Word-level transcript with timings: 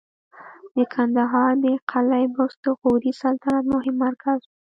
د 0.75 0.77
کندهار 0.93 1.51
د 1.63 1.65
قلعه 1.91 2.27
بست 2.35 2.57
د 2.63 2.67
غوري 2.79 3.11
سلطنت 3.21 3.63
مهم 3.73 3.95
مرکز 4.05 4.39
و 4.43 4.49